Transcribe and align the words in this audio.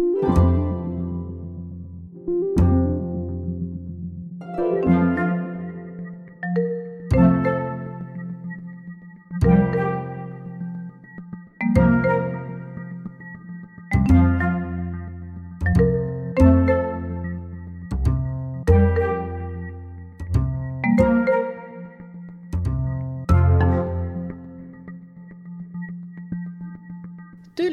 Du 0.00 0.59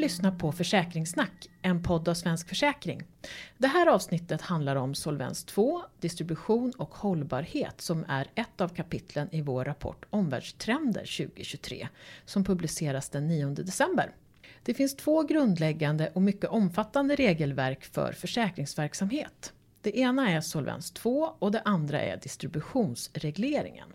lyssnar 0.08 0.30
på 0.30 0.52
Försäkringssnack, 0.52 1.50
en 1.62 1.82
podd 1.82 2.08
av 2.08 2.14
Svensk 2.14 2.48
Försäkring. 2.48 3.02
Det 3.58 3.66
här 3.66 3.86
avsnittet 3.86 4.42
handlar 4.42 4.76
om 4.76 4.94
Solvens 4.94 5.44
2, 5.44 5.82
distribution 6.00 6.72
och 6.76 6.94
hållbarhet 6.94 7.80
som 7.80 8.04
är 8.08 8.26
ett 8.34 8.60
av 8.60 8.68
kapitlen 8.68 9.28
i 9.32 9.40
vår 9.40 9.64
rapport 9.64 10.04
Omvärldstrender 10.10 11.26
2023 11.26 11.88
som 12.24 12.44
publiceras 12.44 13.08
den 13.08 13.28
9 13.28 13.46
december. 13.46 14.10
Det 14.62 14.74
finns 14.74 14.96
två 14.96 15.22
grundläggande 15.22 16.10
och 16.14 16.22
mycket 16.22 16.50
omfattande 16.50 17.14
regelverk 17.14 17.84
för 17.84 18.12
försäkringsverksamhet. 18.12 19.52
Det 19.82 19.98
ena 19.98 20.30
är 20.30 20.40
Solvens 20.40 20.90
2 20.90 21.34
och 21.38 21.52
det 21.52 21.60
andra 21.64 22.00
är 22.00 22.16
distributionsregleringen. 22.16 23.88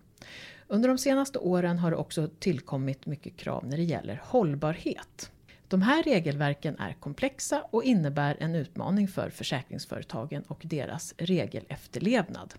Under 0.67 0.89
de 0.89 0.97
senaste 0.97 1.39
åren 1.39 1.79
har 1.79 1.91
det 1.91 1.97
också 1.97 2.29
tillkommit 2.39 3.05
mycket 3.05 3.37
krav 3.37 3.65
när 3.65 3.77
det 3.77 3.83
gäller 3.83 4.21
hållbarhet. 4.23 5.29
De 5.67 5.81
här 5.81 6.03
regelverken 6.03 6.79
är 6.79 6.93
komplexa 6.93 7.63
och 7.71 7.83
innebär 7.83 8.37
en 8.39 8.55
utmaning 8.55 9.07
för 9.07 9.29
försäkringsföretagen 9.29 10.43
och 10.47 10.61
deras 10.63 11.13
regelefterlevnad. 11.17 12.53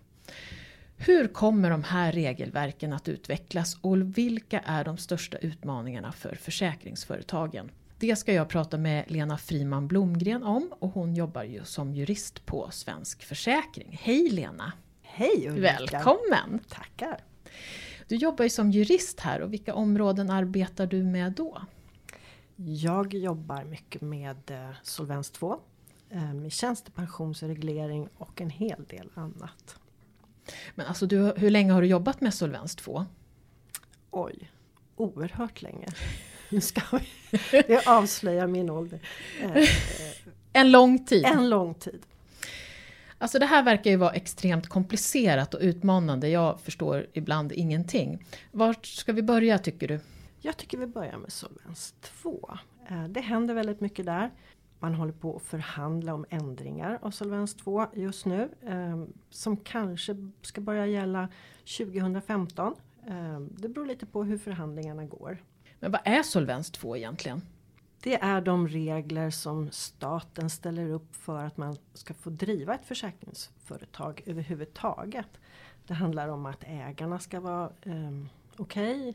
Hur 0.97 1.27
kommer 1.27 1.69
de 1.69 1.83
här 1.83 2.11
regelverken 2.11 2.93
att 2.93 3.07
utvecklas 3.07 3.77
och 3.81 4.17
vilka 4.17 4.59
är 4.59 4.83
de 4.83 4.97
största 4.97 5.37
utmaningarna 5.37 6.11
för 6.11 6.35
försäkringsföretagen? 6.35 7.71
Det 7.99 8.15
ska 8.15 8.33
jag 8.33 8.49
prata 8.49 8.77
med 8.77 9.11
Lena 9.11 9.37
Friman 9.37 9.87
Blomgren 9.87 10.43
om 10.43 10.73
och 10.79 10.89
hon 10.89 11.15
jobbar 11.15 11.43
ju 11.43 11.63
som 11.63 11.93
jurist 11.93 12.45
på 12.45 12.69
Svensk 12.71 13.23
Försäkring. 13.23 13.99
Hej 14.01 14.29
Lena! 14.29 14.73
Hej 15.01 15.47
Ulrika! 15.49 15.77
Välkommen! 15.91 16.59
Tackar! 16.69 17.23
Du 18.07 18.15
jobbar 18.15 18.43
ju 18.43 18.49
som 18.49 18.71
jurist 18.71 19.19
här 19.19 19.41
och 19.41 19.53
vilka 19.53 19.73
områden 19.73 20.29
arbetar 20.29 20.87
du 20.87 21.03
med 21.03 21.31
då? 21.31 21.61
Jag 22.55 23.13
jobbar 23.13 23.63
mycket 23.63 24.01
med 24.01 24.51
eh, 24.51 24.69
Solvens 24.83 25.31
2, 25.31 25.59
eh, 26.09 26.33
med 26.33 26.51
tjänstepensionsreglering 26.51 28.09
och 28.17 28.41
en 28.41 28.49
hel 28.49 28.85
del 28.87 29.09
annat. 29.13 29.79
Men 30.75 30.85
alltså 30.85 31.05
du, 31.05 31.33
hur 31.37 31.49
länge 31.49 31.73
har 31.73 31.81
du 31.81 31.87
jobbat 31.87 32.21
med 32.21 32.33
Solvens 32.33 32.75
2? 32.75 33.05
Oj, 34.11 34.51
oerhört 34.95 35.61
länge. 35.61 35.87
Nu 36.49 36.61
ska 36.61 36.81
vi, 36.91 37.63
jag 37.67 37.87
avslöjar 37.87 38.47
min 38.47 38.69
ålder. 38.69 38.99
Eh, 39.41 39.69
en 40.53 40.71
lång 40.71 41.05
tid? 41.05 41.25
En 41.25 41.49
lång 41.49 41.73
tid. 41.73 42.05
Alltså 43.17 43.39
det 43.39 43.45
här 43.45 43.63
verkar 43.63 43.91
ju 43.91 43.97
vara 43.97 44.13
extremt 44.13 44.67
komplicerat 44.67 45.53
och 45.53 45.59
utmanande. 45.61 46.29
Jag 46.29 46.59
förstår 46.59 47.07
ibland 47.13 47.51
ingenting. 47.51 48.25
Vart 48.51 48.85
ska 48.85 49.13
vi 49.13 49.21
börja 49.21 49.57
tycker 49.57 49.87
du? 49.87 49.99
Jag 50.45 50.57
tycker 50.57 50.77
vi 50.77 50.87
börjar 50.87 51.17
med 51.17 51.31
Solvens 51.31 51.95
2. 52.01 52.57
Eh, 52.87 53.03
det 53.03 53.21
händer 53.21 53.53
väldigt 53.53 53.81
mycket 53.81 54.05
där. 54.05 54.31
Man 54.79 54.93
håller 54.93 55.13
på 55.13 55.35
att 55.35 55.41
förhandla 55.41 56.13
om 56.13 56.25
ändringar 56.29 56.99
av 57.01 57.11
Solvens 57.11 57.55
2 57.55 57.87
just 57.93 58.25
nu. 58.25 58.49
Eh, 58.61 59.03
som 59.29 59.57
kanske 59.57 60.31
ska 60.41 60.61
börja 60.61 60.85
gälla 60.85 61.29
2015. 61.77 62.75
Eh, 63.07 63.39
det 63.39 63.69
beror 63.69 63.85
lite 63.85 64.05
på 64.05 64.23
hur 64.23 64.37
förhandlingarna 64.37 65.05
går. 65.05 65.37
Men 65.79 65.91
vad 65.91 66.01
är 66.03 66.23
Solvens 66.23 66.71
2 66.71 66.97
egentligen? 66.97 67.41
Det 68.03 68.15
är 68.21 68.41
de 68.41 68.67
regler 68.67 69.29
som 69.29 69.71
staten 69.71 70.49
ställer 70.49 70.89
upp 70.89 71.15
för 71.15 71.43
att 71.43 71.57
man 71.57 71.77
ska 71.93 72.13
få 72.13 72.29
driva 72.29 72.75
ett 72.75 72.85
försäkringsföretag 72.85 74.21
överhuvudtaget. 74.25 75.39
Det 75.87 75.93
handlar 75.93 76.27
om 76.27 76.45
att 76.45 76.63
ägarna 76.63 77.19
ska 77.19 77.39
vara 77.39 77.71
eh, 77.81 78.25
okej, 78.57 79.09
okay, 79.09 79.13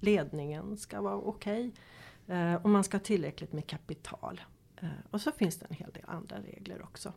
ledningen 0.00 0.76
ska 0.76 1.00
vara 1.00 1.16
okej 1.16 1.72
okay, 2.26 2.36
eh, 2.36 2.54
och 2.54 2.70
man 2.70 2.84
ska 2.84 2.96
ha 2.96 3.04
tillräckligt 3.04 3.52
med 3.52 3.66
kapital. 3.66 4.40
Eh, 4.76 4.88
och 5.10 5.20
så 5.20 5.32
finns 5.32 5.56
det 5.56 5.66
en 5.70 5.76
hel 5.76 5.90
del 5.90 6.04
andra 6.06 6.36
regler 6.36 6.82
också. 6.82 7.12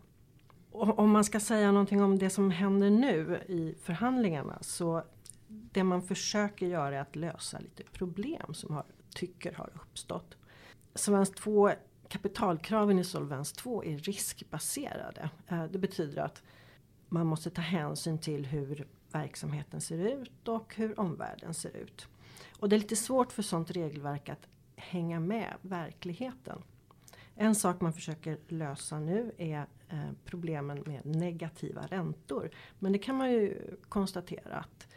Och 0.71 0.99
om 0.99 1.11
man 1.11 1.23
ska 1.23 1.39
säga 1.39 1.71
någonting 1.71 2.03
om 2.03 2.19
det 2.19 2.29
som 2.29 2.51
händer 2.51 2.89
nu 2.89 3.41
i 3.47 3.75
förhandlingarna 3.81 4.57
så 4.61 5.03
det 5.47 5.83
man 5.83 6.01
försöker 6.01 6.65
göra 6.65 6.95
är 6.95 7.01
att 7.01 7.15
lösa 7.15 7.59
lite 7.59 7.83
problem 7.83 8.53
som 8.53 8.75
har, 8.75 8.85
tycker 9.09 9.53
har 9.53 9.69
uppstått. 9.75 10.37
Solvens 10.95 11.31
2, 11.31 11.71
kapitalkraven 12.07 12.99
i 12.99 13.03
Solvens 13.03 13.53
2 13.53 13.83
är 13.83 13.97
riskbaserade. 13.97 15.29
Eh, 15.47 15.63
det 15.65 15.79
betyder 15.79 16.21
att 16.21 16.43
man 17.09 17.27
måste 17.27 17.49
ta 17.49 17.61
hänsyn 17.61 18.17
till 18.17 18.45
hur 18.45 18.87
verksamheten 19.11 19.81
ser 19.81 19.97
ut 19.97 20.47
och 20.47 20.75
hur 20.75 20.99
omvärlden 20.99 21.53
ser 21.53 21.77
ut. 21.77 22.07
Och 22.61 22.69
det 22.69 22.75
är 22.75 22.79
lite 22.79 22.95
svårt 22.95 23.31
för 23.31 23.43
sånt 23.43 23.71
regelverk 23.71 24.29
att 24.29 24.47
hänga 24.75 25.19
med 25.19 25.53
verkligheten. 25.61 26.63
En 27.35 27.55
sak 27.55 27.81
man 27.81 27.93
försöker 27.93 28.37
lösa 28.47 28.99
nu 28.99 29.31
är 29.37 29.65
eh, 29.89 30.11
problemen 30.25 30.83
med 30.85 31.05
negativa 31.05 31.87
räntor. 31.87 32.49
Men 32.79 32.91
det 32.91 32.97
kan 32.97 33.15
man 33.15 33.31
ju 33.31 33.77
konstatera 33.89 34.55
att 34.55 34.87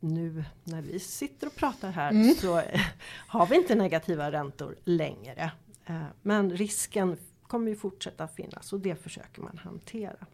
nu 0.00 0.44
när 0.64 0.82
vi 0.82 1.00
sitter 1.00 1.46
och 1.46 1.56
pratar 1.56 1.90
här 1.90 2.10
mm. 2.10 2.34
så 2.34 2.58
eh, 2.58 2.80
har 3.28 3.46
vi 3.46 3.56
inte 3.56 3.74
negativa 3.74 4.32
räntor 4.32 4.76
längre. 4.84 5.52
Eh, 5.86 6.02
men 6.22 6.50
risken 6.50 7.16
kommer 7.42 7.70
ju 7.70 7.76
fortsätta 7.76 8.28
finnas 8.28 8.72
och 8.72 8.80
det 8.80 8.96
försöker 8.96 9.42
man 9.42 9.58
hantera. 9.58 10.26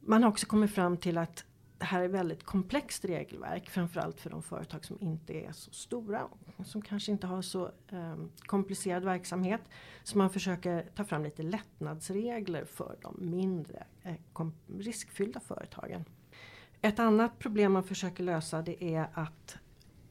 Man 0.00 0.22
har 0.22 0.30
också 0.30 0.46
kommit 0.46 0.74
fram 0.74 0.96
till 0.96 1.18
att 1.18 1.44
det 1.78 1.84
här 1.84 2.02
är 2.02 2.08
väldigt 2.08 2.42
komplext 2.42 3.04
regelverk. 3.04 3.70
Framförallt 3.70 4.20
för 4.20 4.30
de 4.30 4.42
företag 4.42 4.84
som 4.84 4.98
inte 5.00 5.32
är 5.32 5.52
så 5.52 5.70
stora. 5.70 6.28
Som 6.64 6.82
kanske 6.82 7.12
inte 7.12 7.26
har 7.26 7.42
så 7.42 7.66
eh, 7.88 8.16
komplicerad 8.38 9.04
verksamhet. 9.04 9.60
Så 10.02 10.18
man 10.18 10.30
försöker 10.30 10.86
ta 10.94 11.04
fram 11.04 11.24
lite 11.24 11.42
lättnadsregler 11.42 12.64
för 12.64 12.96
de 13.02 13.16
mindre 13.30 13.86
eh, 14.02 14.46
riskfyllda 14.78 15.40
företagen. 15.40 16.04
Ett 16.80 16.98
annat 16.98 17.38
problem 17.38 17.72
man 17.72 17.84
försöker 17.84 18.24
lösa 18.24 18.62
det 18.62 18.84
är 18.84 19.08
att 19.14 19.58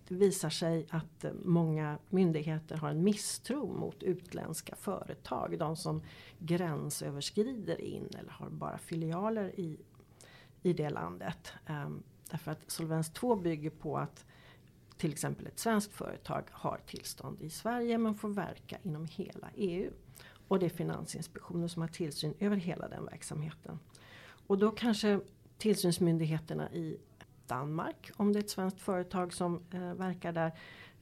det 0.07 0.16
visar 0.16 0.49
sig 0.49 0.88
att 0.89 1.23
eh, 1.23 1.31
många 1.44 1.97
myndigheter 2.09 2.78
har 2.78 2.89
en 2.89 3.03
misstro 3.03 3.73
mot 3.73 4.03
utländska 4.03 4.75
företag. 4.75 5.59
De 5.59 5.75
som 5.75 6.01
gränsöverskrider 6.39 7.81
in 7.81 8.07
eller 8.19 8.31
har 8.31 8.49
bara 8.49 8.78
filialer 8.78 9.59
i 9.59 9.78
i 10.63 10.73
det 10.73 10.90
landet. 10.90 11.53
Um, 11.69 12.03
därför 12.31 12.51
att 12.51 12.72
Solvens 12.72 13.09
2 13.09 13.35
bygger 13.35 13.69
på 13.69 13.97
att 13.97 14.25
till 14.97 15.12
exempel 15.12 15.47
ett 15.47 15.59
svenskt 15.59 15.94
företag 15.94 16.44
har 16.51 16.79
tillstånd 16.85 17.41
i 17.41 17.50
Sverige 17.50 17.97
men 17.97 18.16
får 18.16 18.29
verka 18.29 18.78
inom 18.84 19.06
hela 19.06 19.50
EU. 19.56 19.91
Och 20.47 20.59
det 20.59 20.66
är 20.66 20.69
Finansinspektionen 20.69 21.69
som 21.69 21.81
har 21.81 21.90
tillsyn 21.90 22.34
över 22.40 22.56
hela 22.56 22.88
den 22.88 23.06
verksamheten. 23.06 23.79
Och 24.47 24.57
då 24.57 24.72
kanske 24.72 25.19
tillsynsmyndigheterna 25.57 26.72
i 26.72 26.97
Danmark, 27.47 28.12
om 28.16 28.34
det 28.34 28.40
är 28.40 28.44
ett 28.44 28.50
svenskt 28.50 28.81
företag 28.81 29.34
som 29.34 29.63
eh, 29.73 29.94
verkar 29.94 30.31
där. 30.31 30.51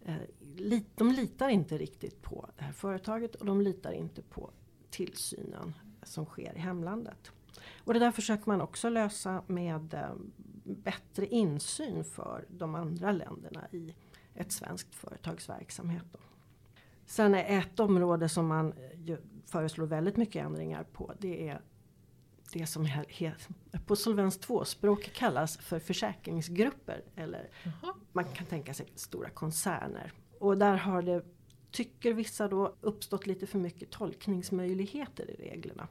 Eh, 0.05 0.15
lit, 0.55 0.87
de 0.95 1.11
litar 1.11 1.49
inte 1.49 1.77
riktigt 1.77 2.21
på 2.21 2.49
det 2.57 2.63
här 2.63 2.71
företaget 2.71 3.35
och 3.35 3.45
de 3.45 3.61
litar 3.61 3.91
inte 3.91 4.21
på 4.21 4.51
tillsynen 4.89 5.73
som 6.03 6.25
sker 6.25 6.55
i 6.55 6.59
hemlandet. 6.59 7.31
Och 7.83 7.93
det 7.93 7.99
där 7.99 8.11
försöker 8.11 8.47
man 8.47 8.61
också 8.61 8.89
lösa 8.89 9.43
med 9.47 9.93
eh, 9.93 10.13
bättre 10.63 11.27
insyn 11.27 12.03
för 12.03 12.45
de 12.49 12.75
andra 12.75 13.11
länderna 13.11 13.67
i 13.71 13.95
ett 14.35 14.51
svenskt 14.51 14.95
företags 14.95 15.49
verksamhet. 15.49 16.03
Då. 16.11 16.19
Sen 17.05 17.35
är 17.35 17.59
ett 17.59 17.79
område 17.79 18.29
som 18.29 18.47
man 18.47 18.73
eh, 19.07 19.17
föreslår 19.45 19.85
väldigt 19.85 20.17
mycket 20.17 20.45
ändringar 20.45 20.83
på. 20.83 21.13
Det 21.19 21.49
är 21.49 21.61
det 22.53 22.65
som 22.65 22.87
på 23.85 23.95
Solvens 23.95 24.39
2-språk 24.39 25.11
kallas 25.13 25.57
för 25.57 25.79
försäkringsgrupper. 25.79 27.03
Eller 27.15 27.49
Jaha. 27.63 27.93
man 28.11 28.25
kan 28.25 28.45
tänka 28.45 28.73
sig 28.73 28.87
stora 28.95 29.29
koncerner. 29.29 30.13
Och 30.39 30.57
där 30.57 30.75
har 30.75 31.01
det, 31.01 31.25
tycker 31.71 32.13
vissa 32.13 32.47
då, 32.47 32.75
uppstått 32.81 33.27
lite 33.27 33.47
för 33.47 33.59
mycket 33.59 33.91
tolkningsmöjligheter 33.91 35.29
i 35.29 35.33
reglerna. 35.33 35.87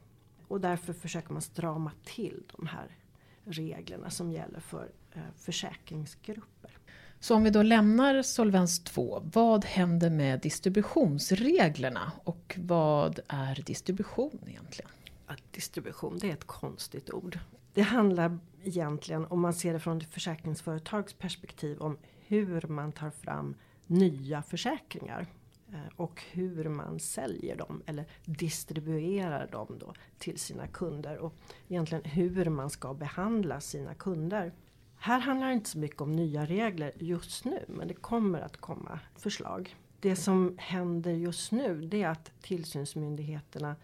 Och 0.49 0.61
därför 0.61 0.93
försöker 0.93 1.32
man 1.32 1.43
strama 1.43 1.91
till 2.05 2.43
de 2.56 2.67
här 2.67 2.96
reglerna 3.44 4.11
som 4.11 4.32
gäller 4.32 4.61
för 4.61 4.91
eh, 5.12 5.23
försäkringsgrupper. 5.37 6.79
Så 7.20 7.35
om 7.35 7.44
vi 7.44 7.50
då 7.50 7.62
lämnar 7.62 8.23
Solvens 8.23 8.85
2, 8.85 9.23
vad 9.32 9.64
händer 9.64 10.11
med 10.11 10.41
distributionsreglerna 10.41 12.12
och 12.25 12.58
vad 12.58 13.20
är 13.29 13.62
distribution 13.67 14.38
egentligen? 14.46 14.91
Att 15.26 15.52
distribution, 15.52 16.19
det 16.19 16.29
är 16.29 16.32
ett 16.32 16.46
konstigt 16.46 17.11
ord. 17.11 17.38
Det 17.75 17.82
handlar 17.82 18.38
egentligen, 18.64 19.26
om 19.26 19.41
man 19.41 19.55
ser 19.55 19.73
det 19.73 19.81
från 19.81 19.99
ett 19.99 20.14
försäkringsföretags 20.14 21.12
perspektiv, 21.12 21.79
om 21.79 21.99
hur 22.26 22.67
man 22.69 22.93
tar 22.93 23.11
fram 23.11 23.55
nya 23.87 24.43
försäkringar. 24.43 25.26
Eh, 25.73 25.81
och 25.97 26.23
hur 26.33 26.69
man 26.69 27.01
säljer 27.01 27.57
dem 27.57 27.83
eller 27.87 28.05
distribuerar 28.25 29.47
dem 29.47 29.77
då 29.81 29.95
till 30.19 30.39
sina 30.39 30.67
kunder. 30.67 31.19
Och 31.19 31.35
egentligen 31.69 32.05
hur 32.05 32.51
man 32.51 32.71
ska 32.71 32.95
behandla 32.95 33.61
sina 33.61 33.95
kunder. 33.95 34.53
Här 34.97 35.19
handlar 35.19 35.49
det 35.49 35.55
inte 35.55 35.71
så 35.71 35.79
mycket 35.79 36.01
om 36.01 36.13
nya 36.13 36.47
regler 36.47 36.93
just 36.99 37.45
nu 37.45 37.65
men 37.69 37.89
det 37.89 37.95
kommer 37.95 38.41
att 38.41 38.57
komma 38.57 39.01
förslag. 39.17 39.77
Det 40.01 40.17
som 40.17 40.55
händer 40.59 41.13
just 41.13 41.53
nu 41.53 41.81
det 41.81 42.03
är 42.03 42.09
att 42.09 42.33
tillsynsmyndigheterna 42.43 43.77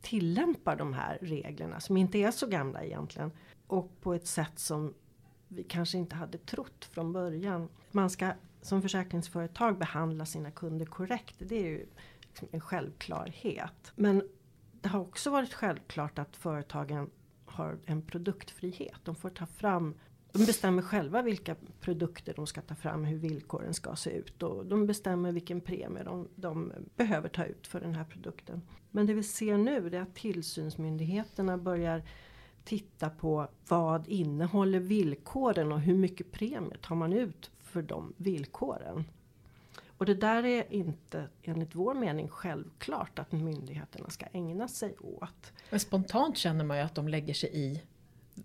tillämpar 0.00 0.76
de 0.76 0.92
här 0.92 1.18
reglerna 1.20 1.80
som 1.80 1.96
inte 1.96 2.18
är 2.18 2.30
så 2.30 2.46
gamla 2.46 2.84
egentligen. 2.84 3.32
Och 3.66 4.00
på 4.00 4.14
ett 4.14 4.26
sätt 4.26 4.58
som 4.58 4.94
vi 5.48 5.64
kanske 5.64 5.98
inte 5.98 6.16
hade 6.16 6.38
trott 6.38 6.84
från 6.84 7.12
början. 7.12 7.68
Man 7.90 8.10
ska 8.10 8.32
som 8.66 8.82
försäkringsföretag 8.82 9.78
behandla 9.78 10.26
sina 10.26 10.50
kunder 10.50 10.86
korrekt. 10.86 11.34
Det 11.38 11.56
är 11.56 11.68
ju 11.68 11.86
liksom 12.28 12.48
en 12.50 12.60
självklarhet. 12.60 13.92
Men 13.96 14.22
det 14.80 14.88
har 14.88 15.00
också 15.00 15.30
varit 15.30 15.54
självklart 15.54 16.18
att 16.18 16.36
företagen 16.36 17.10
har 17.44 17.78
en 17.84 18.02
produktfrihet. 18.02 19.00
De 19.04 19.14
får 19.14 19.30
ta 19.30 19.46
fram 19.46 19.94
de 20.32 20.46
bestämmer 20.46 20.82
själva 20.82 21.22
vilka 21.22 21.56
produkter 21.80 22.34
de 22.34 22.46
ska 22.46 22.60
ta 22.60 22.74
fram, 22.74 23.04
hur 23.04 23.18
villkoren 23.18 23.74
ska 23.74 23.96
se 23.96 24.10
ut 24.10 24.42
och 24.42 24.66
de 24.66 24.86
bestämmer 24.86 25.32
vilken 25.32 25.60
premie 25.60 26.02
de, 26.02 26.28
de 26.34 26.72
behöver 26.96 27.28
ta 27.28 27.44
ut 27.44 27.66
för 27.66 27.80
den 27.80 27.94
här 27.94 28.04
produkten. 28.04 28.62
Men 28.90 29.06
det 29.06 29.14
vi 29.14 29.22
ser 29.22 29.56
nu 29.56 29.86
är 29.86 30.00
att 30.00 30.14
tillsynsmyndigheterna 30.14 31.58
börjar 31.58 32.02
titta 32.64 33.10
på 33.10 33.48
vad 33.68 34.08
innehåller 34.08 34.80
villkoren 34.80 35.72
och 35.72 35.80
hur 35.80 35.94
mycket 35.94 36.32
premie 36.32 36.76
tar 36.82 36.94
man 36.94 37.12
ut 37.12 37.50
för 37.76 37.82
de 37.82 38.14
villkoren. 38.16 39.04
Och 39.98 40.06
det 40.06 40.14
där 40.14 40.46
är 40.46 40.72
inte 40.72 41.28
enligt 41.42 41.74
vår 41.74 41.94
mening 41.94 42.28
självklart 42.28 43.18
att 43.18 43.32
myndigheterna 43.32 44.10
ska 44.10 44.26
ägna 44.32 44.68
sig 44.68 44.96
åt. 44.98 45.52
Men 45.70 45.80
spontant 45.80 46.36
känner 46.36 46.64
man 46.64 46.76
ju 46.76 46.82
att 46.82 46.94
de 46.94 47.08
lägger 47.08 47.34
sig 47.34 47.50
i 47.52 47.82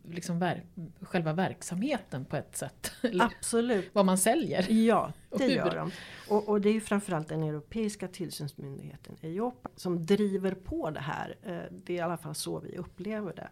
liksom 0.03 0.39
ver 0.39 0.63
själva 1.01 1.33
verksamheten 1.33 2.25
på 2.25 2.35
ett 2.35 2.57
sätt. 2.57 2.91
Absolut. 3.19 3.89
Vad 3.93 4.05
man 4.05 4.17
säljer. 4.17 4.71
Ja, 4.71 5.13
det 5.37 5.47
gör 5.47 5.75
de. 5.75 5.91
Och, 6.29 6.49
och, 6.49 6.61
det 6.61 6.69
är 6.69 6.73
ju 6.73 6.81
framförallt 6.81 7.27
den 7.27 7.43
europeiska 7.43 8.07
tillsynsmyndigheten 8.07 9.15
EIOPA 9.21 9.69
som 9.75 10.05
driver 10.05 10.51
på 10.51 10.89
det 10.89 10.99
här. 10.99 11.35
Eh, 11.43 11.59
det 11.85 11.93
är 11.93 11.97
i 11.97 12.01
alla 12.01 12.17
fall 12.17 12.35
så 12.35 12.59
vi 12.59 12.77
upplever 12.77 13.33
det. 13.33 13.49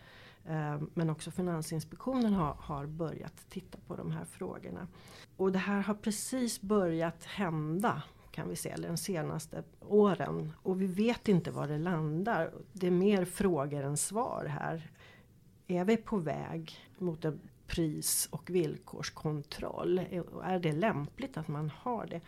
Ehm, 0.48 0.90
men 0.94 1.10
också 1.10 1.32
Finansinspektionen 1.32 2.34
har, 2.34 2.54
har 2.60 2.86
börjat 2.86 3.50
titta 3.50 3.78
på 3.88 3.96
de 3.96 4.12
här 4.12 4.26
frågorna. 4.26 4.88
Och 5.38 5.52
det 5.52 5.60
här 5.60 5.82
har 5.82 5.94
precis 5.94 6.62
börjat 6.62 7.24
hända 7.24 8.04
kan 8.32 8.50
vi 8.50 8.56
se, 8.56 8.76
de 8.76 8.98
senaste 8.98 9.64
åren. 9.80 10.54
Och 10.64 10.82
vi 10.82 10.86
vet 10.88 11.28
inte 11.28 11.52
var 11.52 11.68
det 11.68 11.78
landar. 11.78 12.52
Det 12.74 12.88
är 12.88 12.92
mer 12.92 13.26
frågor 13.26 13.84
än 13.84 13.98
svar 13.98 14.46
här. 14.46 14.92
Är 15.68 15.86
vi 15.86 15.98
på 15.98 16.18
väg 16.18 16.90
mot 16.98 17.26
en 17.26 17.40
pris 17.68 18.28
och 18.32 18.50
villkorskontroll? 18.50 20.00
Är 20.44 20.60
det 20.60 20.72
lämpligt 20.72 21.38
att 21.38 21.48
man 21.48 21.72
har 21.76 22.06
det? 22.06 22.22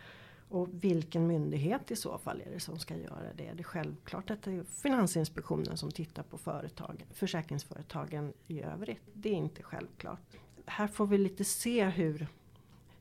Och 0.52 0.68
vilken 0.72 1.26
myndighet 1.26 1.90
i 1.90 1.96
så 1.96 2.18
fall 2.18 2.42
är 2.46 2.50
det 2.50 2.60
som 2.60 2.78
ska 2.78 2.96
göra 2.96 3.32
det? 3.36 3.46
Är 3.46 3.54
det 3.54 3.62
självklart 3.62 4.30
att 4.30 4.42
det 4.42 4.50
är 4.50 4.64
Finansinspektionen 4.64 5.76
som 5.76 5.90
tittar 5.90 6.22
på 6.22 6.38
företagen, 6.38 7.06
försäkringsföretagen 7.12 8.32
i 8.46 8.62
övrigt? 8.62 9.02
Det 9.12 9.28
är 9.28 9.34
inte 9.34 9.62
självklart. 9.62 10.20
Här 10.66 10.86
får 10.86 11.06
vi 11.06 11.18
lite 11.18 11.44
se 11.44 11.84
hur, 11.84 12.26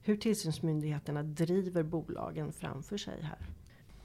hur 0.01 0.17
tillsynsmyndigheterna 0.17 1.23
driver 1.23 1.83
bolagen 1.83 2.53
framför 2.53 2.97
sig 2.97 3.21
här. 3.21 3.39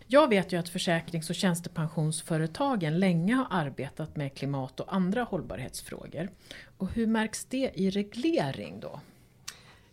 Jag 0.06 0.28
vet 0.28 0.52
ju 0.52 0.56
att 0.56 0.68
försäkrings 0.68 1.30
och 1.30 1.36
tjänstepensionsföretagen 1.36 2.98
länge 2.98 3.34
har 3.34 3.46
arbetat 3.50 4.16
med 4.16 4.34
klimat 4.34 4.80
och 4.80 4.94
andra 4.94 5.22
hållbarhetsfrågor. 5.22 6.30
Och 6.76 6.90
hur 6.90 7.06
märks 7.06 7.44
det 7.44 7.70
i 7.74 7.90
reglering 7.90 8.80
då? 8.80 9.00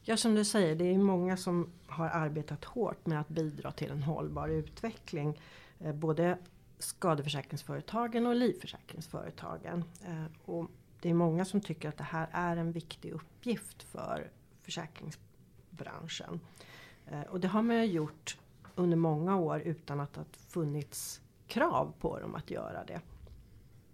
Ja 0.06 0.18
som 0.18 0.36
du 0.36 0.46
säger, 0.46 0.76
det 0.76 0.86
är 0.86 0.98
många 0.98 1.38
som 1.38 1.70
har 1.88 2.10
arbetat 2.10 2.66
hårt 2.66 3.06
med 3.06 3.20
att 3.20 3.30
bidra 3.30 3.72
till 3.72 3.92
en 3.92 4.04
hållbar 4.04 4.48
utveckling. 4.50 5.40
Eh, 5.80 5.96
både 5.96 6.38
skadeförsäkringsföretagen 6.80 8.28
och 8.28 8.36
livförsäkringsföretagen. 8.36 9.84
Eh, 10.06 10.26
och 10.46 10.68
det 11.02 11.10
är 11.10 11.14
många 11.14 11.46
som 11.46 11.62
tycker 11.62 11.90
att 11.90 11.98
det 11.98 12.04
här 12.04 12.28
är 12.32 12.58
en 12.58 12.72
viktig 12.72 13.12
uppgift 13.12 13.84
för 13.84 14.32
försäkringsbranschen. 14.62 16.40
Eh, 17.08 17.22
och 17.22 17.40
det 17.40 17.48
har 17.48 17.62
man 17.62 17.88
gjort 17.88 18.38
under 18.76 18.98
många 18.98 19.38
år 19.38 19.62
utan 19.62 20.00
att 20.00 20.14
det 20.14 20.26
funnits 20.48 21.22
krav 21.48 21.94
på 22.00 22.20
dem 22.20 22.36
att 22.36 22.52
göra 22.52 22.84
det. 22.86 23.02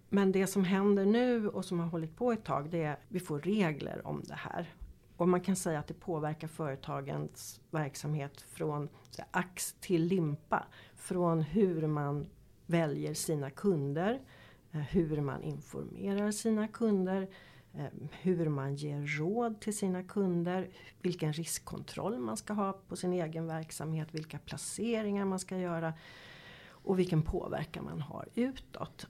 Men 0.09 0.31
det 0.31 0.47
som 0.47 0.63
händer 0.63 1.05
nu 1.05 1.49
och 1.49 1.65
som 1.65 1.79
har 1.79 1.87
hållit 1.87 2.15
på 2.15 2.31
ett 2.31 2.43
tag 2.43 2.69
det 2.69 2.83
är 2.83 2.93
att 2.93 2.99
vi 3.07 3.19
får 3.19 3.39
regler 3.39 4.07
om 4.07 4.23
det 4.27 4.35
här. 4.35 4.73
Och 5.19 5.29
man 5.29 5.41
kan 5.41 5.55
säga 5.55 5.79
att 5.79 5.87
det 5.87 5.93
påverkar 5.93 6.47
företagens 6.47 7.61
verksamhet 7.71 8.41
från 8.41 8.89
här, 9.17 9.27
ax 9.31 9.75
till 9.79 10.03
limpa. 10.03 10.67
Från 10.95 11.41
hur 11.41 11.87
man 11.87 12.27
väljer 12.65 13.13
sina 13.13 13.49
kunder, 13.49 14.21
eh, 14.71 14.79
hur 14.79 15.21
man 15.21 15.43
informerar 15.43 16.31
sina 16.31 16.67
kunder, 16.67 17.27
eh, 17.73 17.85
hur 18.21 18.49
man 18.49 18.75
ger 18.75 19.19
råd 19.19 19.61
till 19.61 19.77
sina 19.77 20.03
kunder, 20.03 20.69
vilken 21.01 21.33
riskkontroll 21.33 22.19
man 22.19 22.37
ska 22.37 22.53
ha 22.53 22.73
på 22.87 22.95
sin 22.95 23.13
egen 23.13 23.47
verksamhet, 23.47 24.07
vilka 24.11 24.39
placeringar 24.39 25.25
man 25.25 25.39
ska 25.39 25.57
göra 25.57 25.93
och 26.67 26.99
vilken 26.99 27.21
påverkan 27.21 27.85
man 27.85 28.01
har 28.01 28.27
utåt 28.35 29.07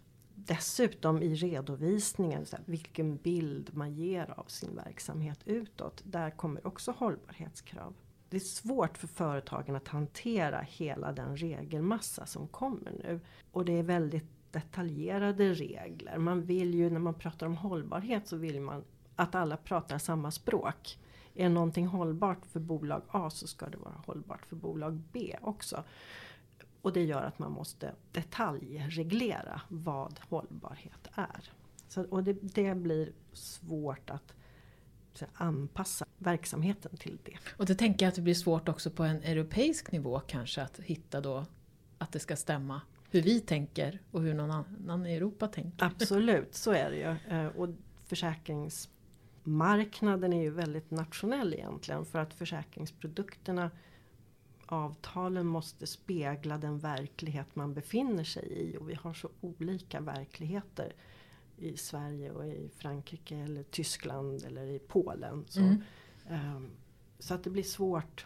dessutom 0.49 1.23
i 1.23 1.35
redovisningen, 1.35 2.45
så 2.45 2.55
här, 2.55 2.65
vilken 2.67 3.17
bild 3.17 3.69
man 3.73 3.93
ger 3.93 4.33
av 4.37 4.43
sin 4.43 4.75
verksamhet 4.75 5.39
utåt. 5.45 6.01
Där 6.05 6.29
kommer 6.29 6.67
också 6.67 6.91
hållbarhetskrav. 6.91 7.93
Det 8.29 8.37
är 8.37 8.41
svårt 8.41 8.97
för 8.97 9.07
företagen 9.07 9.75
att 9.75 9.87
hantera 9.87 10.61
hela 10.61 11.11
den 11.11 11.37
regelmassa 11.37 12.25
som 12.25 12.47
kommer 12.47 12.91
nu. 12.91 13.19
Och 13.51 13.65
det 13.65 13.79
är 13.79 13.83
väldigt 13.83 14.25
detaljerade 14.51 15.53
regler. 15.53 16.17
Man 16.17 16.41
vill 16.41 16.73
ju, 16.75 16.89
när 16.89 16.99
man 16.99 17.13
pratar 17.13 17.45
om 17.45 17.57
hållbarhet 17.57 18.27
så 18.27 18.37
vill 18.37 18.61
man 18.61 18.83
att 19.15 19.35
alla 19.35 19.57
pratar 19.57 19.97
samma 19.97 20.31
språk. 20.31 20.97
Är 21.35 21.49
någonting 21.49 21.87
hållbart 21.87 22.45
för 22.45 22.59
bolag 22.59 23.01
A 23.07 23.29
så 23.29 23.47
ska 23.47 23.69
det 23.69 23.77
vara 23.77 24.03
hållbart 24.05 24.45
för 24.45 24.55
bolag 24.55 25.01
B 25.11 25.35
också. 25.41 25.83
Och 26.81 26.93
det 26.93 27.03
gör 27.03 27.23
att 27.23 27.39
man 27.39 27.51
måste 27.51 27.93
detaljreglera 28.11 29.61
vad 29.67 30.19
hållbarhet 30.29 31.07
är. 31.13 31.51
Så, 31.87 32.03
och 32.03 32.23
det, 32.23 32.37
det 32.41 32.75
blir 32.75 33.11
svårt 33.33 34.09
att 34.09 34.33
så, 35.13 35.25
anpassa 35.33 36.05
verksamheten 36.17 36.97
till 36.97 37.17
det. 37.23 37.37
Och 37.57 37.65
det 37.65 37.75
tänker 37.75 38.05
jag 38.05 38.09
att 38.09 38.15
det 38.15 38.21
blir 38.21 38.33
svårt 38.33 38.69
också 38.69 38.91
på 38.91 39.03
en 39.03 39.23
europeisk 39.23 39.91
nivå 39.91 40.19
kanske 40.19 40.61
att 40.61 40.79
hitta 40.79 41.21
då 41.21 41.45
att 41.97 42.11
det 42.11 42.19
ska 42.19 42.35
stämma 42.35 42.81
hur 43.11 43.21
vi 43.21 43.39
tänker 43.39 43.99
och 44.11 44.21
hur 44.21 44.33
någon 44.33 44.51
annan 44.51 45.05
i 45.05 45.15
Europa 45.15 45.47
tänker. 45.47 45.85
Absolut, 45.85 46.55
så 46.55 46.71
är 46.71 46.91
det 46.91 46.97
ju. 46.97 47.15
Eh, 47.37 47.47
och 47.47 47.69
försäkringsmarknaden 48.05 50.33
är 50.33 50.41
ju 50.41 50.49
väldigt 50.49 50.91
nationell 50.91 51.53
egentligen 51.53 52.05
för 52.05 52.19
att 52.19 52.33
försäkringsprodukterna 52.33 53.71
avtalen 54.71 55.47
måste 55.47 55.87
spegla 55.87 56.57
den 56.57 56.79
verklighet 56.79 57.55
man 57.55 57.73
befinner 57.73 58.23
sig 58.23 58.43
i. 58.43 58.77
Och 58.77 58.89
vi 58.89 58.93
har 58.93 59.13
så 59.13 59.29
olika 59.41 59.99
verkligheter 59.99 60.93
i 61.57 61.77
Sverige 61.77 62.31
och 62.31 62.47
i 62.47 62.69
Frankrike 62.77 63.35
eller 63.35 63.63
Tyskland 63.63 64.43
eller 64.43 64.65
i 64.65 64.79
Polen. 64.79 65.45
Så, 65.47 65.59
mm. 65.59 65.81
um, 66.29 66.69
så 67.19 67.33
att 67.33 67.43
det 67.43 67.49
blir 67.49 67.63
svårt. 67.63 68.25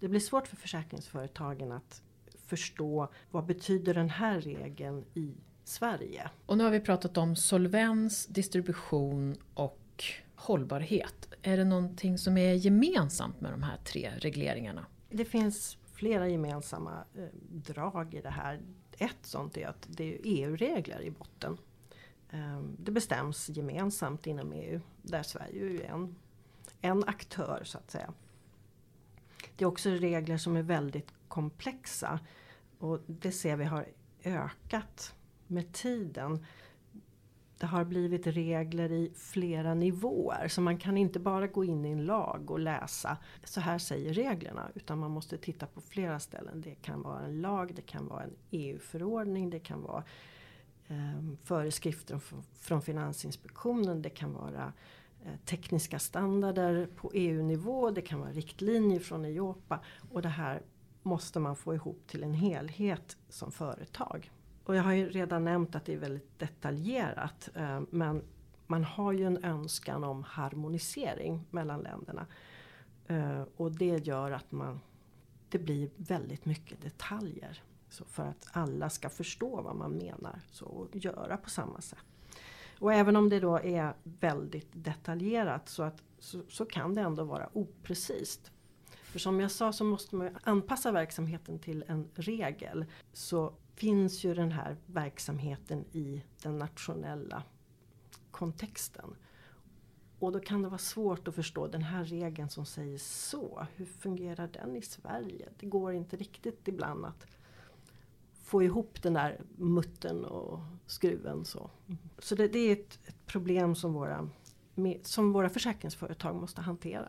Det 0.00 0.08
blir 0.08 0.20
svårt 0.20 0.48
för 0.48 0.56
försäkringsföretagen 0.56 1.72
att 1.72 2.02
förstå 2.44 3.08
vad 3.30 3.46
betyder 3.46 3.94
den 3.94 4.10
här 4.10 4.40
regeln 4.40 5.04
i 5.14 5.34
Sverige. 5.64 6.30
Och 6.46 6.58
nu 6.58 6.64
har 6.64 6.70
vi 6.70 6.80
pratat 6.80 7.16
om 7.16 7.36
solvens, 7.36 8.26
distribution 8.26 9.36
och 9.54 10.04
hållbarhet. 10.34 11.28
Är 11.42 11.56
det 11.56 11.64
någonting 11.64 12.18
som 12.18 12.36
är 12.38 12.52
gemensamt 12.52 13.40
med 13.40 13.52
de 13.52 13.62
här 13.62 13.76
tre 13.84 14.10
regleringarna? 14.18 14.86
Det 15.16 15.24
finns 15.24 15.78
flera 15.92 16.28
gemensamma 16.28 17.04
eh, 17.14 17.28
drag 17.48 18.14
i 18.14 18.20
det 18.20 18.30
här. 18.30 18.60
Ett 18.98 19.16
sånt 19.22 19.56
är 19.56 19.66
att 19.66 19.86
det 19.88 20.14
är 20.14 20.20
EU-regler 20.24 21.02
i 21.02 21.10
botten. 21.10 21.58
Eh, 22.30 22.60
det 22.78 22.90
bestäms 22.90 23.48
gemensamt 23.48 24.26
inom 24.26 24.52
EU 24.52 24.80
där 25.02 25.22
Sverige 25.22 25.86
är 25.86 25.90
en, 25.90 26.16
en 26.80 27.04
aktör 27.04 27.62
så 27.64 27.78
att 27.78 27.90
säga. 27.90 28.12
Det 29.56 29.64
är 29.64 29.68
också 29.68 29.90
regler 29.90 30.38
som 30.38 30.56
är 30.56 30.62
väldigt 30.62 31.12
komplexa. 31.28 32.20
Och 32.78 33.00
det 33.06 33.32
ser 33.32 33.56
vi 33.56 33.64
har 33.64 33.86
ökat 34.24 35.14
med 35.46 35.72
tiden. 35.72 36.46
Det 37.58 37.66
har 37.66 37.84
blivit 37.84 38.26
regler 38.26 38.92
i 38.92 39.12
flera 39.16 39.74
nivåer 39.74 40.48
så 40.48 40.60
man 40.60 40.78
kan 40.78 40.96
inte 40.96 41.18
bara 41.18 41.46
gå 41.46 41.64
in 41.64 41.84
i 41.84 41.90
en 41.90 42.06
lag 42.06 42.50
och 42.50 42.58
läsa 42.58 43.16
så 43.44 43.60
här 43.60 43.78
säger 43.78 44.12
reglerna 44.12 44.70
utan 44.74 44.98
man 44.98 45.10
måste 45.10 45.38
titta 45.38 45.66
på 45.66 45.80
flera 45.80 46.20
ställen. 46.20 46.60
Det 46.60 46.74
kan 46.74 47.02
vara 47.02 47.24
en 47.24 47.40
lag, 47.40 47.74
det 47.74 47.82
kan 47.82 48.06
vara 48.08 48.22
en 48.22 48.36
EU-förordning, 48.50 49.50
det 49.50 49.58
kan 49.58 49.82
vara 49.82 50.04
eh, 50.88 51.22
föreskrifter 51.44 52.20
från 52.60 52.82
Finansinspektionen, 52.82 54.02
det 54.02 54.10
kan 54.10 54.32
vara 54.32 54.72
eh, 55.24 55.36
tekniska 55.44 55.98
standarder 55.98 56.88
på 56.96 57.10
EU-nivå, 57.14 57.90
det 57.90 58.02
kan 58.02 58.20
vara 58.20 58.32
riktlinjer 58.32 59.00
från 59.00 59.24
Eiopa 59.24 59.80
och 60.12 60.22
det 60.22 60.28
här 60.28 60.62
måste 61.02 61.40
man 61.40 61.56
få 61.56 61.74
ihop 61.74 62.06
till 62.06 62.22
en 62.22 62.34
helhet 62.34 63.16
som 63.28 63.52
företag. 63.52 64.30
Och 64.66 64.76
jag 64.76 64.82
har 64.82 64.92
ju 64.92 65.08
redan 65.08 65.44
nämnt 65.44 65.74
att 65.74 65.84
det 65.84 65.92
är 65.92 65.98
väldigt 65.98 66.38
detaljerat. 66.38 67.50
Eh, 67.54 67.80
men 67.90 68.22
man 68.66 68.84
har 68.84 69.12
ju 69.12 69.24
en 69.24 69.44
önskan 69.44 70.04
om 70.04 70.22
harmonisering 70.22 71.44
mellan 71.50 71.80
länderna. 71.80 72.26
Eh, 73.06 73.42
och 73.56 73.72
det 73.72 74.06
gör 74.06 74.30
att 74.30 74.52
man, 74.52 74.80
det 75.48 75.58
blir 75.58 75.90
väldigt 75.96 76.44
mycket 76.44 76.82
detaljer. 76.82 77.62
Så 77.88 78.04
för 78.04 78.26
att 78.26 78.48
alla 78.52 78.90
ska 78.90 79.08
förstå 79.08 79.62
vad 79.62 79.76
man 79.76 79.92
menar 79.92 80.40
så, 80.50 80.66
och 80.66 80.96
göra 80.96 81.36
på 81.36 81.50
samma 81.50 81.80
sätt. 81.80 82.04
Och 82.78 82.92
även 82.92 83.16
om 83.16 83.28
det 83.28 83.40
då 83.40 83.56
är 83.58 83.94
väldigt 84.02 84.70
detaljerat 84.72 85.68
så, 85.68 85.82
att, 85.82 86.02
så, 86.18 86.42
så 86.48 86.64
kan 86.64 86.94
det 86.94 87.00
ändå 87.00 87.24
vara 87.24 87.48
oprecist. 87.52 88.52
För 89.02 89.18
som 89.18 89.40
jag 89.40 89.50
sa 89.50 89.72
så 89.72 89.84
måste 89.84 90.16
man 90.16 90.38
anpassa 90.42 90.92
verksamheten 90.92 91.58
till 91.58 91.84
en 91.88 92.08
regel. 92.14 92.84
Så 93.12 93.54
finns 93.76 94.24
ju 94.24 94.34
den 94.34 94.52
här 94.52 94.76
verksamheten 94.86 95.84
i 95.92 96.22
den 96.42 96.58
nationella 96.58 97.42
kontexten. 98.30 99.14
Och 100.18 100.32
då 100.32 100.40
kan 100.40 100.62
det 100.62 100.68
vara 100.68 100.78
svårt 100.78 101.28
att 101.28 101.34
förstå 101.34 101.66
den 101.66 101.82
här 101.82 102.04
regeln 102.04 102.48
som 102.48 102.66
säger 102.66 102.98
så. 102.98 103.66
Hur 103.74 103.86
fungerar 103.86 104.48
den 104.48 104.76
i 104.76 104.82
Sverige? 104.82 105.48
Det 105.58 105.66
går 105.66 105.92
inte 105.92 106.16
riktigt 106.16 106.68
ibland 106.68 107.04
att 107.04 107.26
få 108.42 108.62
ihop 108.62 109.02
den 109.02 109.14
där 109.14 109.40
muttern 109.56 110.24
och 110.24 110.60
skruven. 110.86 111.44
Så, 111.44 111.70
så 112.18 112.34
det, 112.34 112.48
det 112.48 112.58
är 112.58 112.72
ett, 112.72 112.98
ett, 113.04 113.26
problem 113.26 113.74
som 113.74 113.92
våra, 113.92 114.28
som 115.02 115.32
våra 115.32 115.48
försäkringsföretag 115.48 116.36
måste 116.36 116.60
hantera. 116.60 117.08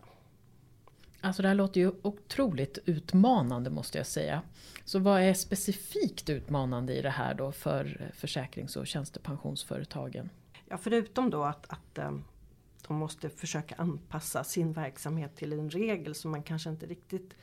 Alltså 1.27 1.41
det 1.41 1.48
här 1.48 1.55
låter 1.55 1.81
ju 1.81 1.91
otroligt 2.01 2.77
utmanande 2.86 3.69
måste 3.69 3.98
jag 3.98 4.07
säga. 4.07 4.41
Så 4.86 5.00
vad 5.00 5.22
är 5.22 5.34
specifikt 5.34 6.29
utmanande 6.29 6.96
i 6.96 7.01
det 7.01 7.10
här 7.10 7.34
då 7.34 7.51
för 7.51 8.12
försäkrings 8.13 8.75
och 8.75 8.88
tjänstepensionsföretagen? 8.88 10.29
Ja, 10.69 10.77
förutom 10.77 11.29
då 11.29 11.43
att, 11.43 11.65
att 11.69 11.98
eh, 11.98 12.12
de 12.88 12.98
måste 12.98 13.29
försöka 13.29 13.75
anpassa 13.75 14.43
sin 14.43 14.74
verksamhet 14.74 15.36
till 15.36 15.53
en 15.53 15.69
regel 15.69 16.15
som 16.15 16.31
man 16.31 16.43
kanske 16.43 16.69
inte 16.69 16.86
riktigt 16.86 17.34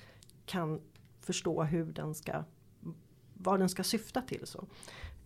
kan 0.46 0.80
förstå 1.20 1.62
hur 1.62 1.92
den 1.92 2.14
ska, 2.14 2.44
vad 3.34 3.60
den 3.60 3.68
ska 3.68 3.84
syfta 3.84 4.22
till. 4.22 4.46
Så, 4.46 4.66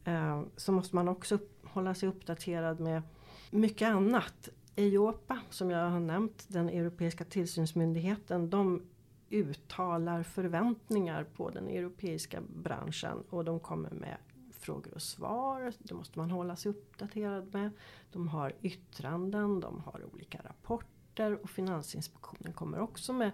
eh, 0.04 0.42
så 0.56 0.72
måste 0.72 0.94
man 0.96 1.08
också 1.08 1.38
hålla 1.64 1.94
sig 1.94 2.08
uppdaterad 2.08 2.80
med 2.80 3.02
mycket 3.50 3.88
annat. 3.88 4.48
EIOPA 4.78 5.40
som 5.50 5.70
jag 5.70 5.90
har 5.90 6.00
nämnt, 6.00 6.44
den 6.48 6.68
europeiska 6.68 7.24
tillsynsmyndigheten, 7.24 8.50
de 8.50 8.82
uttalar 9.30 10.22
förväntningar 10.22 11.24
på 11.24 11.50
den 11.50 11.68
europeiska 11.68 12.40
branschen 12.40 13.24
och 13.30 13.44
de 13.44 13.60
kommer 13.60 13.90
med 13.90 14.16
frågor 14.50 14.94
och 14.94 15.02
svar. 15.02 15.72
Det 15.78 15.94
måste 15.94 16.18
man 16.18 16.30
hålla 16.30 16.56
sig 16.56 16.70
uppdaterad 16.70 17.54
med. 17.54 17.70
De 18.12 18.28
har 18.28 18.52
yttranden, 18.62 19.60
de 19.60 19.80
har 19.80 20.04
olika 20.14 20.38
rapporter 20.42 21.38
och 21.42 21.50
Finansinspektionen 21.50 22.52
kommer 22.52 22.78
också 22.78 23.12
med 23.12 23.32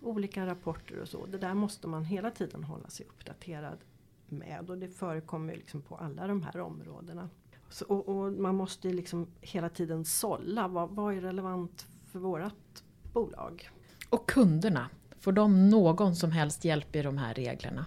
olika 0.00 0.46
rapporter 0.46 1.00
och 1.00 1.08
så. 1.08 1.26
Det 1.26 1.38
där 1.38 1.54
måste 1.54 1.88
man 1.88 2.04
hela 2.04 2.30
tiden 2.30 2.64
hålla 2.64 2.88
sig 2.88 3.06
uppdaterad 3.06 3.78
med 4.26 4.70
och 4.70 4.78
det 4.78 4.88
förekommer 4.88 5.56
liksom 5.56 5.82
på 5.82 5.96
alla 5.96 6.26
de 6.26 6.42
här 6.42 6.60
områdena. 6.60 7.28
Så, 7.68 7.84
och, 7.84 8.08
och, 8.08 8.32
man 8.32 8.54
måste 8.54 8.88
liksom 8.88 9.26
hela 9.40 9.68
tiden 9.68 10.04
sålla. 10.04 10.68
Vad, 10.68 10.90
vad 10.90 11.14
är 11.14 11.20
relevant 11.20 11.86
för 12.12 12.18
vårat 12.18 12.84
bolag? 13.12 13.70
Och 14.10 14.28
kunderna, 14.28 14.90
får 15.18 15.32
de 15.32 15.70
någon 15.70 16.16
som 16.16 16.32
helst 16.32 16.64
hjälp 16.64 16.96
i 16.96 17.02
de 17.02 17.18
här 17.18 17.34
reglerna? 17.34 17.86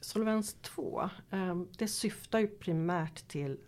Solvens 0.00 0.56
2, 0.62 1.10
eh, 1.30 1.60
det 1.78 1.88
syftar 1.88 2.38
ju 2.38 2.48
primärt 2.48 3.28
till 3.28 3.58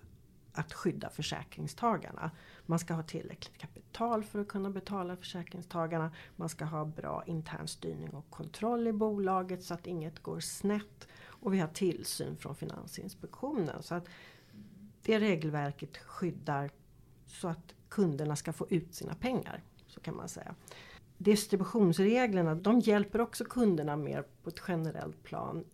att 0.52 0.72
skydda 0.72 1.10
försäkringstagarna. 1.10 2.30
Man 2.66 2.78
ska 2.78 2.94
ha 2.94 3.02
tillräckligt 3.02 3.58
kapital 3.58 4.24
för 4.24 4.38
att 4.38 4.48
kunna 4.48 4.70
betala 4.70 5.16
försäkringstagarna. 5.16 6.10
Man 6.36 6.48
ska 6.48 6.64
ha 6.64 6.84
bra 6.84 7.24
intern 7.26 7.68
styrning 7.68 8.10
och 8.10 8.30
kontroll 8.30 8.86
i 8.86 8.92
bolaget 8.92 9.62
så 9.62 9.74
att 9.74 9.86
inget 9.86 10.18
går 10.18 10.40
snett. 10.40 11.08
Och 11.24 11.54
vi 11.54 11.58
har 11.58 11.68
tillsyn 11.68 12.36
från 12.36 12.54
Finansinspektionen. 12.54 13.82
Så 13.82 13.94
att 13.94 14.08
det 15.04 15.18
regelverket 15.18 15.96
skyddar 15.96 16.70
så 17.26 17.48
att 17.48 17.74
kunderna 17.88 18.36
ska 18.36 18.52
få 18.52 18.66
ut 18.70 18.94
sina 18.94 19.14
pengar. 19.14 19.62
Så 19.86 20.00
kan 20.00 20.16
man 20.16 20.28
säga. 20.28 20.54
Distributionsreglerna 21.18 22.54
de 22.54 22.80
hjälper 22.80 23.20
också 23.20 23.44
kunderna 23.44 23.96
mer 23.96 24.24
på 24.42 24.48
ett 24.48 24.62
generellt 24.68 25.22
plan 25.22 25.64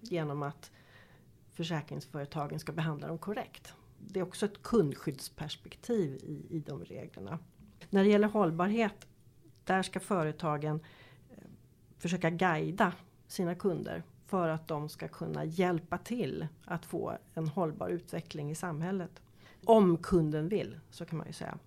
genom 0.00 0.42
att 0.42 0.70
försäkringsföretagen 1.50 2.58
ska 2.58 2.72
behandla 2.72 3.06
dem 3.06 3.18
korrekt. 3.18 3.74
Det 3.98 4.20
är 4.20 4.22
också 4.24 4.46
ett 4.46 4.62
kundskyddsperspektiv 4.62 6.14
i, 6.14 6.46
i 6.56 6.58
de 6.66 6.84
reglerna. 6.84 7.38
När 7.90 8.04
det 8.04 8.10
gäller 8.10 8.28
hållbarhet, 8.28 9.06
där 9.64 9.82
ska 9.82 10.00
företagen 10.00 10.80
eh, 11.30 11.36
försöka 11.98 12.30
guida 12.30 12.92
sina 13.26 13.54
kunder 13.54 14.02
för 14.32 14.48
att 14.48 14.68
de 14.68 14.88
ska 14.88 15.08
kunna 15.08 15.44
hjälpa 15.44 15.98
till 15.98 16.46
att 16.64 16.86
få 16.86 17.18
en 17.34 17.48
hållbar 17.48 17.88
utveckling 17.88 18.50
i 18.50 18.54
samhället. 18.54 19.22
Om 19.64 19.96
kunden 19.96 20.48
vill, 20.48 20.80
så 20.90 21.04
kan 21.04 21.18
man 21.18 21.26
ju 21.26 21.32
säga. 21.32 21.58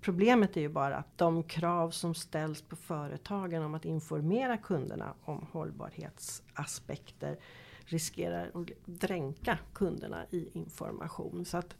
Problemet 0.00 0.56
är 0.56 0.60
ju 0.60 0.68
bara 0.68 0.96
att 0.96 1.18
de 1.18 1.42
krav 1.42 1.90
som 1.90 2.14
ställs 2.14 2.62
på 2.62 2.76
företagen 2.76 3.62
om 3.62 3.74
att 3.74 3.84
informera 3.84 4.56
kunderna 4.56 5.14
om 5.24 5.46
hållbarhetsaspekter 5.52 7.38
riskerar 7.84 8.50
att 8.54 8.68
dränka 8.84 9.58
kunderna 9.72 10.24
i 10.30 10.48
information. 10.52 11.44
Så 11.44 11.56
att 11.56 11.76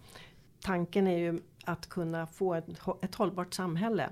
tanken 0.61 1.07
är 1.07 1.19
ju 1.19 1.41
att 1.65 1.89
kunna 1.89 2.27
få 2.27 2.55
ett, 2.55 2.69
ett 3.03 3.15
hållbart 3.15 3.55
samhälle, 3.55 4.11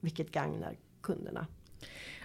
vilket 0.00 0.32
gagnar 0.32 0.76
kunderna. 1.00 1.46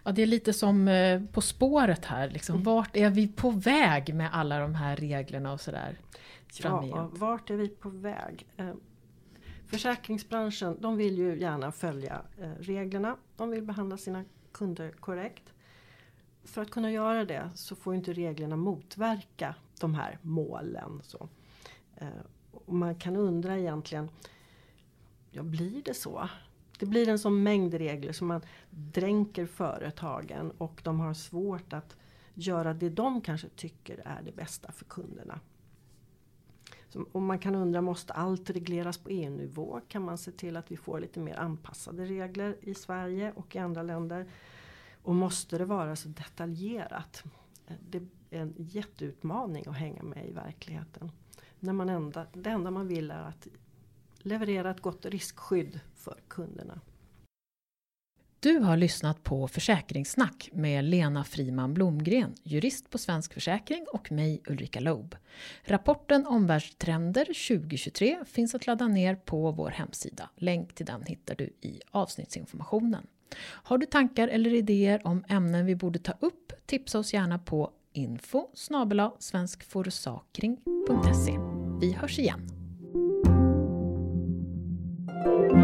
Ja, 0.04 0.12
det 0.12 0.22
är 0.22 0.26
lite 0.26 0.54
som 0.54 0.88
eh, 0.88 1.22
På 1.32 1.42
spåret 1.42 2.06
här. 2.06 2.30
Liksom. 2.30 2.56
Mm. 2.56 2.64
Vart 2.64 2.96
är 2.96 3.10
vi 3.10 3.28
på 3.28 3.50
väg 3.50 4.14
med 4.16 4.30
alla 4.34 4.60
de 4.60 4.76
här 4.76 4.96
reglerna 4.96 5.54
och 5.54 5.62
sådär? 5.62 5.98
Ja, 6.62 7.10
vart 7.14 7.50
är 7.50 7.56
vi 7.56 7.68
på 7.68 7.90
väg? 7.90 8.48
Eh, 8.58 8.74
försäkringsbranschen 9.66 10.78
de 10.82 10.98
vill 10.98 11.18
ju 11.18 11.40
gärna 11.40 11.72
följa 11.72 12.22
eh, 12.42 12.52
reglerna. 12.60 13.18
De 13.38 13.50
vill 13.50 13.64
behandla 13.64 13.98
sina 13.98 14.26
kunder 14.52 14.92
korrekt. 14.92 15.54
För 16.44 16.62
att 16.62 16.72
kunna 16.72 16.92
göra 16.92 17.26
det 17.26 17.50
så 17.56 17.76
får 17.76 17.96
inte 17.96 18.14
reglerna 18.14 18.56
motverka 18.56 19.56
de 19.80 19.94
här 19.94 20.18
målen. 20.22 21.02
Så. 21.04 21.30
Och 22.52 22.74
man 22.74 22.96
kan 22.96 23.16
undra 23.16 23.58
egentligen, 23.58 24.10
ja 25.32 25.44
blir 25.44 25.82
det 25.86 25.94
så? 25.94 26.30
Det 26.84 26.88
blir 26.88 27.10
en 27.10 27.20
sån 27.20 27.44
mängd 27.44 27.74
regler 27.74 28.13
som 28.13 28.28
man 28.28 28.42
dränker 28.70 29.46
företagen 29.46 30.52
och 30.58 30.82
de 30.84 31.00
har 31.00 31.13
svårt 31.13 31.74
att 31.74 31.96
göra 32.34 32.74
det 32.74 32.90
de 32.90 33.22
kanske 33.22 33.50
tycker 33.50 34.02
är 34.06 34.22
det 34.22 34.32
bästa 34.32 34.72
för 34.72 34.86
kunderna. 34.86 35.40
och 37.12 37.22
man 37.22 37.40
kan 37.40 37.56
undra, 37.56 37.82
måste 37.82 38.13
allt 38.13 38.50
regleras 38.50 38.98
på 38.98 39.10
EU-nivå? 39.10 39.80
Kan 39.88 40.04
man 40.04 40.18
se 40.18 40.32
till 40.32 40.58
att 40.58 40.72
vi 40.72 40.78
får 40.78 41.00
lite 41.00 41.20
mer 41.20 41.36
anpassade 41.36 42.06
regler 42.06 42.58
i 42.62 42.74
Sverige 42.74 43.32
och 43.36 43.56
i 43.56 43.60
andra 43.60 43.84
länder? 43.84 44.28
Och 45.04 45.16
måste 45.16 45.58
det 45.58 45.66
vara 45.66 45.96
så 45.96 46.08
detaljerat? 46.10 47.24
Det 47.90 47.98
är 48.30 48.42
en 48.42 48.54
jätteutmaning 48.58 49.66
att 49.68 49.78
hänga 49.78 50.04
med 50.04 50.30
i 50.30 50.32
verkligheten. 50.32 51.12
När 51.60 51.74
man 51.74 51.90
enda, 51.90 52.25
det 52.34 52.50
enda 52.50 52.72
man 52.72 52.88
vill 52.88 53.12
är 53.12 53.24
att 53.24 53.48
leverera 54.24 54.72
ett 54.72 54.82
gott 54.82 55.06
riskskydd 55.06 55.80
för 55.96 56.20
kunderna. 56.27 56.82
Du 58.44 58.58
har 58.58 58.77
lyssnat 58.77 59.24
på 59.24 59.48
Försäkringssnack 59.48 60.50
med 60.53 60.86
Lena 60.86 61.24
Friman 61.24 61.74
Blomgren, 61.74 62.36
jurist 62.44 62.89
på 62.89 62.98
Svensk 62.98 63.34
Försäkring 63.34 63.86
och 63.94 64.12
mig 64.12 64.42
Ulrika 64.48 64.80
Loeb. 64.80 65.15
Rapporten 65.63 66.25
Omvärldstrender 66.25 67.25
2023 67.25 68.18
finns 68.25 68.56
att 68.56 68.68
ladda 68.68 68.88
ner 68.88 69.15
på 69.15 69.51
vår 69.51 69.70
hemsida. 69.70 70.30
Länk 70.36 70.75
till 70.75 70.86
den 70.86 71.03
hittar 71.03 71.36
du 71.36 71.53
i 71.62 71.80
avsnittsinformationen. 71.92 73.08
Har 73.39 73.77
du 73.77 73.86
tankar 73.86 74.27
eller 74.27 74.53
idéer 74.53 75.08
om 75.08 75.24
ämnen 75.27 75.65
vi 75.65 75.75
borde 75.75 76.00
ta 76.00 76.13
upp? 76.20 76.53
Tipsa 76.65 77.00
oss 77.00 77.13
gärna 77.13 77.39
på 77.39 77.72
info 77.94 78.48
svenskforsakring.se. 79.20 81.38
Vi 81.82 81.94
hörs 81.94 82.20
igen! 82.20 82.62
Thank 85.24 85.53
you. 85.53 85.62